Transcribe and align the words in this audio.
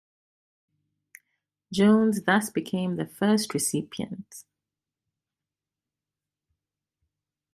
Jones 1.71 2.23
thus 2.23 2.49
became 2.49 2.95
the 2.95 3.05
first 3.05 3.53
recipient. 3.53 4.45